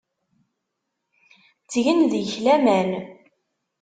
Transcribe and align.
Ttgen 1.63 1.99
deg-k 2.11 2.33
laman. 2.43 2.89